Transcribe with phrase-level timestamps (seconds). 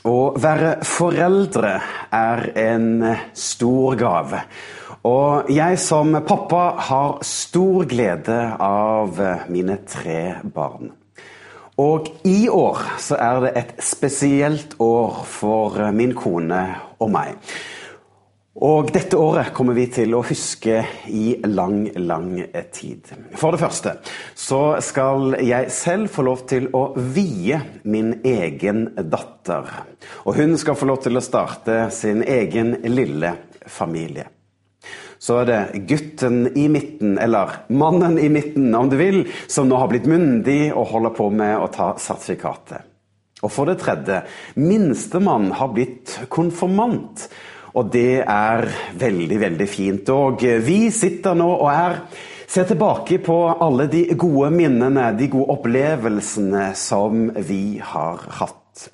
[0.00, 1.74] Å være foreldre
[2.16, 3.02] er en
[3.36, 4.38] stor gave.
[5.04, 9.20] Og jeg som pappa har stor glede av
[9.52, 10.94] mine tre barn.
[11.80, 16.62] Og i år så er det et spesielt år for min kone
[17.00, 17.36] og meg.
[18.58, 22.32] Og dette året kommer vi til å huske i lang, lang
[22.74, 23.06] tid.
[23.38, 23.92] For det første
[24.34, 29.70] så skal jeg selv få lov til å vie min egen datter.
[30.26, 33.36] Og hun skal få lov til å starte sin egen lille
[33.70, 34.26] familie.
[35.20, 39.78] Så er det gutten i midten, eller mannen i midten om du vil, som nå
[39.78, 42.88] har blitt myndig og holder på med å ta sertifikatet.
[43.40, 44.24] Og for det tredje,
[44.58, 47.28] minstemann har blitt konfirmant.
[47.74, 48.66] Og det er
[48.98, 50.10] veldig, veldig fint.
[50.14, 52.02] Og vi sitter nå og er
[52.50, 58.88] ser tilbake på alle de gode minnene, de gode opplevelsene som vi har hatt.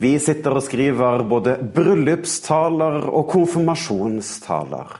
[0.00, 4.96] Vi sitter og skriver både bryllupstaler og konfirmasjonstaler.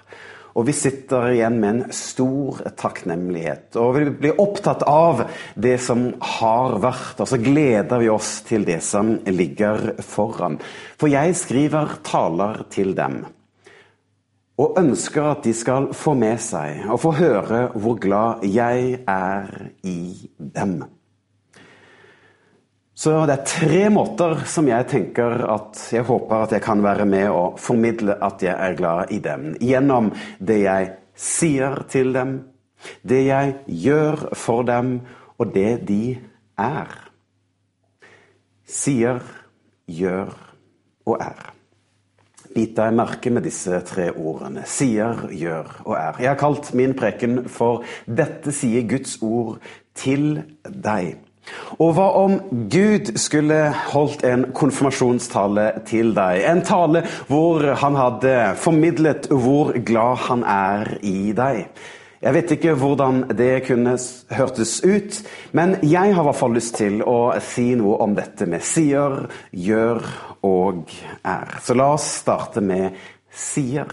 [0.53, 3.70] Og vi sitter igjen med en stor takknemlighet.
[3.81, 8.67] Og vi blir opptatt av det som har vært, og så gleder vi oss til
[8.69, 10.58] det som ligger foran.
[11.00, 13.23] For jeg skriver taler til dem.
[14.61, 19.48] Og ønsker at de skal få med seg og få høre hvor glad jeg er
[19.89, 20.00] i
[20.36, 20.83] dem.
[23.03, 27.06] Så det er tre måter som jeg tenker at jeg håper at jeg kan være
[27.08, 29.48] med og formidle at jeg er glad i dem.
[29.58, 32.36] Gjennom det jeg sier til dem,
[33.03, 35.01] det jeg gjør for dem,
[35.35, 36.14] og det de
[36.63, 36.95] er.
[38.63, 39.19] Sier,
[39.90, 40.30] gjør
[41.02, 41.51] og er.
[42.55, 44.63] Bit deg merke med disse tre ordene.
[44.69, 46.23] Sier, gjør og er.
[46.23, 49.58] Jeg har kalt min preken for 'Dette sier Guds ord
[49.95, 51.32] til deg'.
[51.83, 52.36] Og hva om
[52.70, 53.58] Gud skulle
[53.92, 56.42] holdt en konfirmasjonstale til deg?
[56.48, 61.67] En tale hvor han hadde formidlet hvor glad han er i deg.
[62.23, 63.97] Jeg vet ikke hvordan det kunne
[64.31, 65.17] hørtes ut,
[65.58, 69.25] men jeg har i hvert fall lyst til å si noe om dette med sier,
[69.51, 70.07] gjør
[70.47, 70.86] og
[71.27, 71.58] er.
[71.67, 72.95] Så la oss starte med
[73.27, 73.91] sier.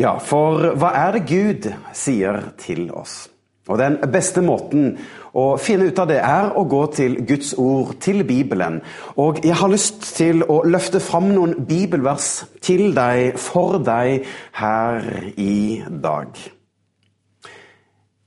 [0.00, 3.26] Ja, for hva er det Gud sier til oss?
[3.68, 4.98] Og Den beste måten
[5.32, 8.82] å finne ut av det er å gå til Guds ord, til Bibelen.
[9.16, 14.28] Og jeg har lyst til å løfte fram noen bibelvers til deg, for deg,
[14.60, 15.08] her
[15.40, 16.36] i dag.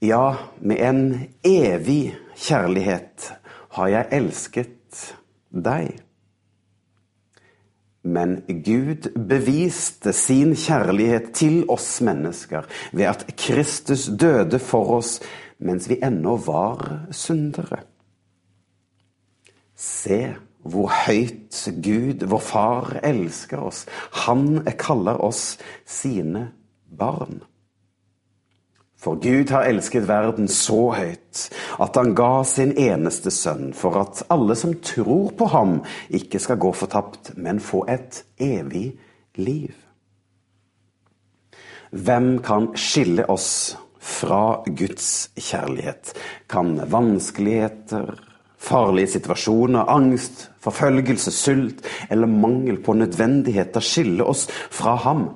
[0.01, 1.05] Ja, med en
[1.45, 3.31] evig kjærlighet
[3.77, 5.05] har jeg elsket
[5.53, 6.06] deg.
[8.07, 15.17] Men Gud beviste sin kjærlighet til oss mennesker ved at Kristus døde for oss
[15.59, 17.81] mens vi ennå var syndere.
[19.77, 20.21] Se
[20.67, 23.85] hvor høyt Gud, vår Far, elsker oss.
[24.25, 26.49] Han kaller oss sine
[26.97, 27.41] barn.
[29.07, 31.45] For Gud har elsket verden så høyt
[31.79, 35.77] at han ga sin eneste sønn for at alle som tror på ham,
[36.11, 38.97] ikke skal gå fortapt, men få et evig
[39.39, 39.71] liv.
[41.95, 46.11] Hvem kan skille oss fra Guds kjærlighet?
[46.51, 48.11] Kan vanskeligheter,
[48.59, 55.29] farlige situasjoner, angst, forfølgelse, sult eller mangel på nødvendigheter skille oss fra ham?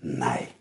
[0.00, 0.55] Nei.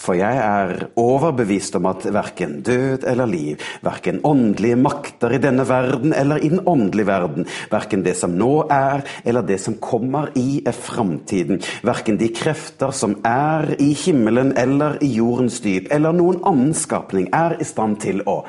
[0.00, 5.66] For jeg er overbevist om at verken død eller liv, verken åndelige makter i denne
[5.68, 10.32] verden eller i den åndelige verden, verken det som nå er eller det som kommer
[10.40, 16.40] i framtiden, verken de krefter som er i himmelen eller i jordens dyp, eller noen
[16.48, 18.40] annen skapning, er i stand til å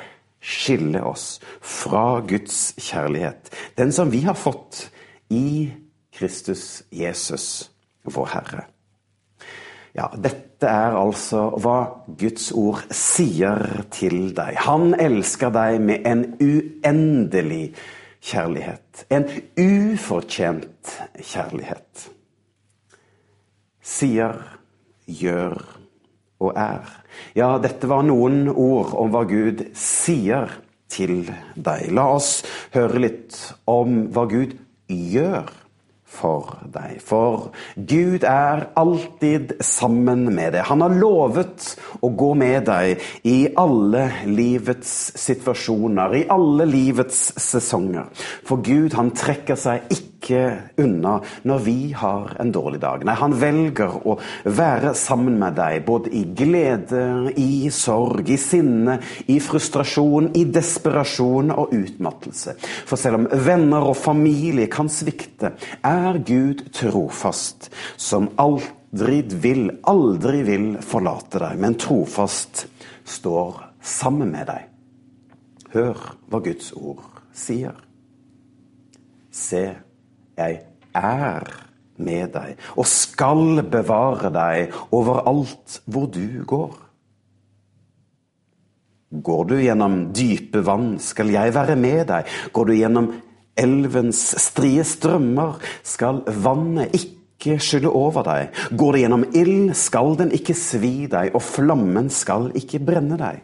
[0.41, 4.87] skille oss fra Guds kjærlighet, den som vi har fått
[5.29, 5.67] i
[6.15, 7.71] Kristus Jesus,
[8.07, 8.71] vår Herre.
[9.97, 11.77] Ja, dette er altså hva
[12.19, 14.55] Guds ord sier til deg.
[14.63, 17.73] Han elsker deg med en uendelig
[18.23, 19.05] kjærlighet.
[19.11, 19.27] En
[19.59, 22.07] ufortjent kjærlighet.
[23.81, 24.37] Sier,
[25.11, 25.57] gjør
[26.41, 26.87] og er.
[27.35, 30.53] Ja, dette var noen ord om hva Gud sier
[30.91, 31.89] til deg.
[31.91, 32.41] La oss
[32.75, 33.37] høre litt
[33.69, 34.55] om hva Gud
[34.87, 35.51] gjør
[36.11, 36.99] for deg.
[37.03, 40.65] For Gud er alltid sammen med deg.
[40.67, 41.71] Han har lovet
[42.03, 48.11] å gå med deg i alle livets situasjoner, i alle livets sesonger.
[48.47, 53.05] For Gud, han trekker seg ikke unna når vi har en dårlig dag.
[53.05, 58.99] Nei, han velger å være sammen med deg både i glede, i sorg, i sinne,
[59.27, 62.55] i frustrasjon, i desperasjon og utmattelse.
[62.85, 70.43] For selv om venner og familie kan svikte, er Gud trofast, som aldri vil, aldri
[70.47, 72.67] vil forlate deg, men trofast
[73.07, 74.67] står sammen med deg.
[75.71, 77.77] Hør hva Guds ord sier.
[79.31, 79.63] Se,
[80.37, 80.61] jeg
[80.97, 81.51] er
[82.01, 86.71] med deg og skal bevare deg overalt hvor du går.
[89.11, 92.29] Går du gjennom dype vann, skal jeg være med deg.
[92.55, 93.09] Går du gjennom
[93.59, 98.55] elvens strie strømmer, skal vannet ikke skylle over deg.
[98.79, 103.43] Går du gjennom ild, skal den ikke svi deg, og flammen skal ikke brenne deg.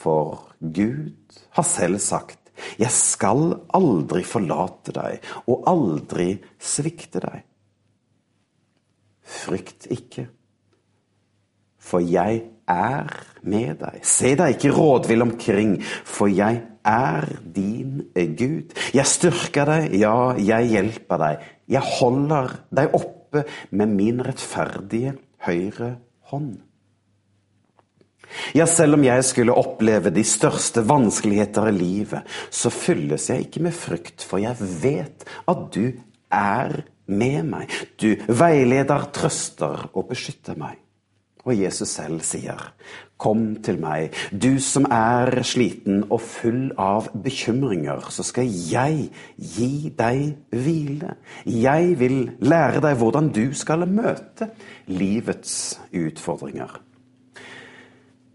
[0.00, 2.39] For Gud har selv sagt,
[2.80, 7.44] jeg skal aldri forlate deg og aldri svikte deg.
[9.30, 10.26] Frykt ikke,
[11.80, 13.12] for jeg er
[13.42, 14.00] med deg.
[14.06, 18.74] Se deg ikke rådvill omkring, for jeg er din Gud.
[18.94, 21.46] Jeg styrker deg, ja, jeg hjelper deg.
[21.70, 25.14] Jeg holder deg oppe med min rettferdige
[25.46, 25.94] høyre
[26.32, 26.58] hånd.
[28.54, 33.64] Ja, selv om jeg skulle oppleve de største vanskeligheter i livet, så fylles jeg ikke
[33.66, 35.90] med frykt, for jeg vet at du
[36.30, 37.74] er med meg.
[38.00, 40.78] Du veileder, trøster og beskytter meg.
[41.48, 42.60] Og Jesus selv sier,
[43.20, 49.90] Kom til meg, du som er sliten og full av bekymringer, så skal jeg gi
[49.92, 50.22] deg
[50.56, 51.18] hvile.
[51.44, 54.48] Jeg vil lære deg hvordan du skal møte
[54.88, 55.52] livets
[55.92, 56.78] utfordringer.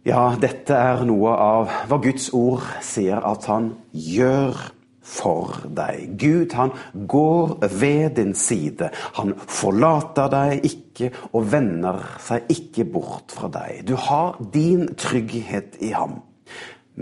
[0.05, 4.59] Ja, dette er noe av hva Guds ord sier at han gjør
[5.01, 6.11] for deg.
[6.21, 6.75] Gud, han
[7.09, 8.91] går ved din side.
[9.17, 13.81] Han forlater deg ikke og vender seg ikke bort fra deg.
[13.89, 16.19] Du har din trygghet i ham.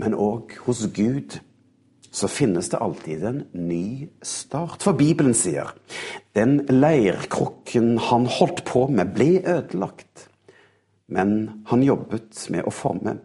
[0.00, 1.36] Men òg hos Gud
[2.08, 4.80] så finnes det alltid en ny start.
[4.80, 5.76] For Bibelen sier
[6.32, 10.30] den leirkrukken han holdt på med, ble ødelagt.
[11.06, 13.16] Men han jobbet med å forme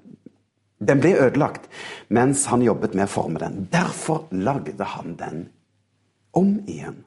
[0.80, 1.68] den ble ødelagt
[2.08, 3.68] mens han jobbet med å forme den.
[3.72, 5.42] Derfor lagde han den
[6.38, 7.04] om igjen.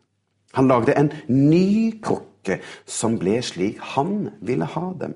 [0.52, 5.14] Han lagde en ny krukke som ble slik han ville ha dem.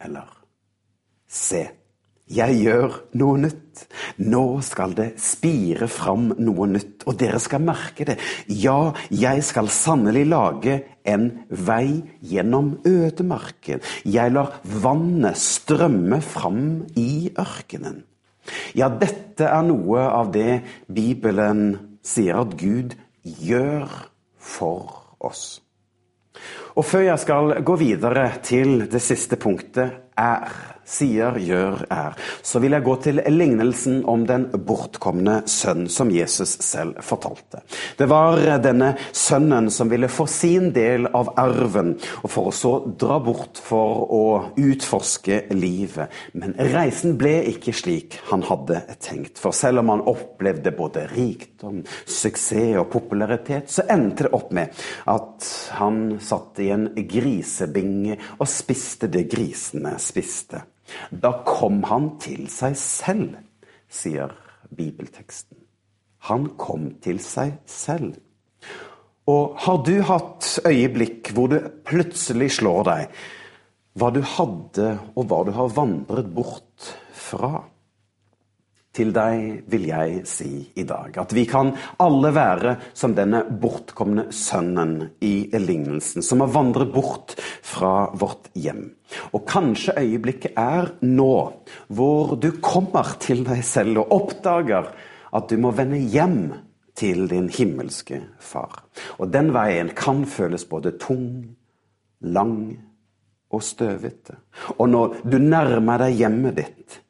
[0.00, 0.30] Eller
[1.28, 1.66] se,
[2.32, 3.84] jeg gjør noe nytt.
[4.22, 8.18] Nå skal det spire fram noe nytt, og dere skal merke det.
[8.48, 13.82] Ja, jeg skal sannelig lage en vei gjennom ødemarken.
[14.04, 16.64] Jeg lar vannet strømme fram
[16.96, 18.02] i ørkenen.
[18.74, 23.86] Ja, dette er noe av det Bibelen sier at Gud gjør
[24.42, 25.60] for oss.
[26.72, 32.60] Og før jeg skal gå videre til det siste punktet, er sier, gjør, er, så
[32.62, 37.62] vil jeg gå til lignelsen om den bortkomne sønn som Jesus selv fortalte.
[37.98, 42.72] Det var denne sønnen som ville få sin del av arven, og for å så
[42.98, 44.24] dra bort for å
[44.58, 46.12] utforske livet.
[46.38, 49.40] Men reisen ble ikke slik han hadde tenkt.
[49.40, 54.82] For selv om han opplevde både rikdom, suksess og popularitet, så endte det opp med
[55.10, 55.46] at
[55.78, 60.62] han satt i en grisebinge og spiste det grisene spiste.
[61.10, 63.36] Da kom han til seg selv,
[63.88, 64.34] sier
[64.72, 65.58] bibelteksten.
[66.28, 68.16] Han kom til seg selv.
[69.30, 73.22] Og har du hatt øyeblikk hvor det plutselig slår deg
[73.98, 77.60] hva du hadde, og hva du har vandret bort fra?
[78.92, 81.70] Til deg vil jeg si i dag at vi kan
[82.04, 88.90] alle være som denne bortkomne sønnen i lignelsen, som har vandret bort fra vårt hjem.
[89.32, 91.36] Og kanskje øyeblikket er nå,
[91.88, 94.92] hvor du kommer til deg selv og oppdager
[95.32, 96.52] at du må vende hjem
[96.98, 98.82] til din himmelske far.
[99.16, 101.56] Og den veien kan føles både tung,
[102.20, 102.76] lang
[103.52, 104.36] og støvete.
[104.76, 107.00] Og når du nærmer deg hjemmet ditt,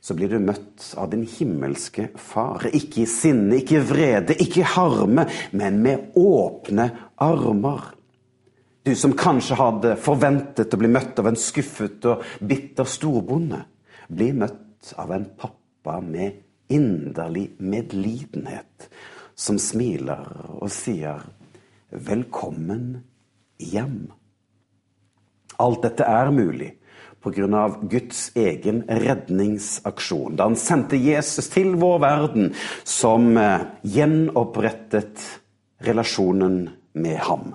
[0.00, 2.68] så blir du møtt av din himmelske Far.
[2.72, 6.88] Ikke i sinne, ikke i vrede, ikke i harme, men med åpne
[7.24, 7.90] armer.
[8.86, 13.64] Du som kanskje hadde forventet å bli møtt av en skuffet og bitter storbonde,
[14.08, 16.38] blir møtt av en pappa med
[16.72, 18.88] inderlig medlidenhet,
[19.34, 21.20] som smiler og sier
[21.90, 23.02] 'velkommen
[23.58, 24.12] hjem'.
[25.58, 26.77] Alt dette er mulig
[27.24, 27.62] pga.
[27.82, 30.36] Guds egen redningsaksjon.
[30.36, 32.52] Da han sendte Jesus til vår verden,
[32.84, 35.24] som eh, gjenopprettet
[35.84, 37.54] relasjonen med ham.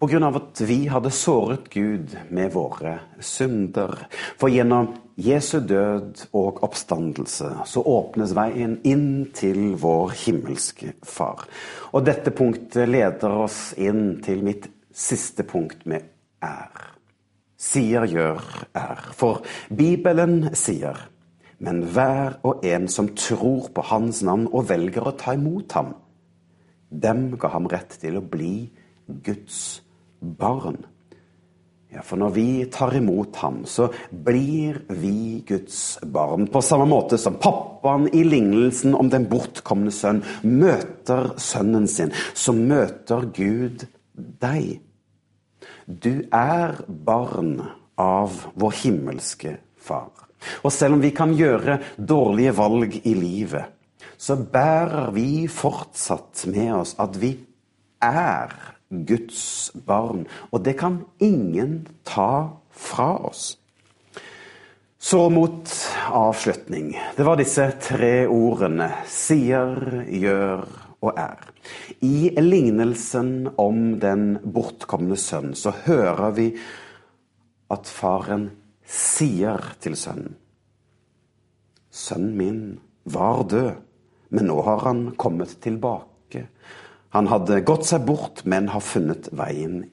[0.00, 0.28] Pga.
[0.36, 4.06] at vi hadde såret Gud med våre synder.
[4.36, 11.46] For gjennom Jesu død og oppstandelse så åpnes veien inn til vår himmelske Far.
[11.94, 16.10] Og dette punktet leder oss inn til mitt siste punkt med
[16.42, 16.93] er
[17.64, 18.40] sier gjør
[18.76, 19.10] er.
[19.16, 19.42] For
[19.74, 20.98] Bibelen sier,
[21.64, 25.94] men hver og en som tror på Hans navn og velger å ta imot ham,
[26.90, 28.68] dem ga ham rett til å bli
[29.24, 29.62] Guds
[30.20, 30.84] barn.
[31.94, 36.48] Ja, For når vi tar imot ham, så blir vi Guds barn.
[36.50, 42.54] På samme måte som pappaen i lignelsen om den bortkomne sønn møter sønnen sin, så
[42.56, 43.86] møter Gud
[44.42, 44.80] deg.
[45.86, 47.58] Du er barn
[48.00, 50.12] av vår himmelske Far.
[50.64, 53.68] Og selv om vi kan gjøre dårlige valg i livet,
[54.16, 57.34] så bærer vi fortsatt med oss at vi
[58.04, 58.52] er
[58.88, 60.24] Guds barn.
[60.52, 63.54] Og det kan ingen ta fra oss.
[65.04, 65.68] Så mot
[66.08, 66.94] avslutning.
[67.16, 70.64] Det var disse tre ordene sier, gjør
[71.04, 71.40] og er.
[72.00, 76.48] I lignelsen om den bortkomne sønn så hører vi
[77.72, 78.50] at faren
[78.84, 80.40] sier til sønnen
[81.94, 82.62] Sønnen min
[83.06, 83.76] var død,
[84.34, 86.48] men nå har han kommet tilbake.
[87.14, 89.84] Han hadde gått seg bort, men har funnet veien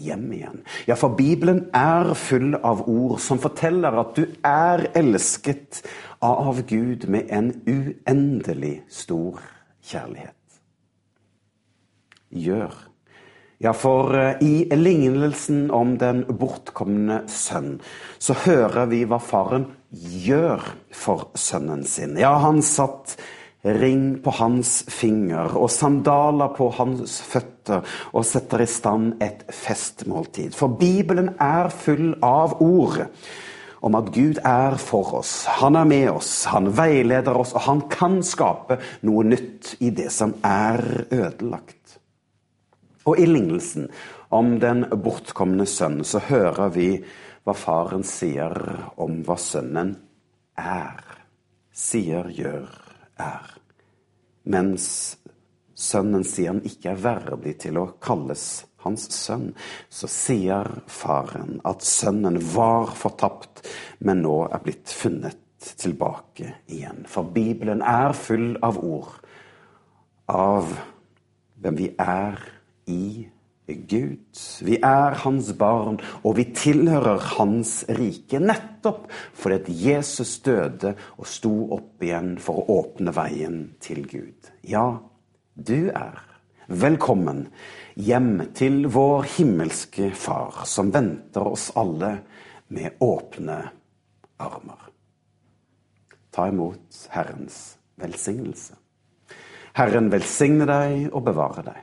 [0.00, 0.62] hjem igjen.
[0.88, 5.82] Ja, for Bibelen er full av ord som forteller at du er elsket
[6.24, 9.44] av Gud med en uendelig stor
[9.84, 10.43] kjærlighet
[12.34, 12.74] gjør.
[13.62, 17.78] Ja, for eh, i lignelsen om den bortkomne sønn,
[18.18, 22.18] så hører vi hva faren gjør for sønnen sin.
[22.20, 23.16] Ja, han satt
[23.64, 30.52] ring på hans finger og sandaler på hans føtter og setter i stand et festmåltid.
[30.52, 33.06] For Bibelen er full av ord
[33.84, 35.44] om at Gud er for oss.
[35.60, 40.10] Han er med oss, han veileder oss, og han kan skape noe nytt i det
[40.12, 41.83] som er ødelagt.
[43.04, 43.90] Og i lignelsen
[44.34, 46.88] om den bortkomne sønn så hører vi
[47.44, 48.54] hva faren sier
[49.00, 49.92] om hva sønnen
[50.60, 51.02] er.
[51.74, 52.70] Sier, gjør,
[53.20, 53.50] er.
[54.48, 54.86] Mens
[55.74, 59.50] sønnen sier han ikke er verdig til å kalles hans sønn,
[59.88, 63.64] så sier faren at sønnen var fortapt,
[64.04, 65.40] men nå er blitt funnet
[65.80, 67.04] tilbake igjen.
[67.08, 69.14] For Bibelen er full av ord
[70.28, 70.68] av
[71.60, 72.40] hvem vi er
[72.86, 73.26] i
[73.66, 74.40] Gud.
[74.60, 78.40] Vi er hans barn, og vi tilhører hans rike.
[78.40, 84.52] Nettopp fordi at Jesus døde og sto opp igjen for å åpne veien til Gud.
[84.68, 85.00] Ja,
[85.54, 86.20] du er
[86.68, 87.46] velkommen
[87.96, 92.18] hjem til vår himmelske Far, som venter oss alle
[92.74, 93.60] med åpne
[94.44, 94.90] armer.
[96.34, 98.74] Ta imot Herrens velsignelse.
[99.74, 101.82] Herren velsigne deg og bevare deg.